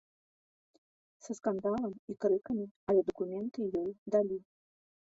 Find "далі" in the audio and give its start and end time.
4.19-4.37